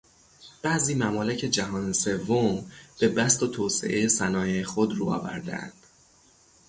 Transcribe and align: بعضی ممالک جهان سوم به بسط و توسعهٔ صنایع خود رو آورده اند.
بعضی 0.61 0.95
ممالک 0.95 1.37
جهان 1.37 1.93
سوم 1.93 2.71
به 2.99 3.07
بسط 3.07 3.43
و 3.43 3.47
توسعهٔ 3.47 4.07
صنایع 4.07 4.63
خود 4.63 4.93
رو 4.93 5.09
آورده 5.09 5.55
اند. 5.55 5.73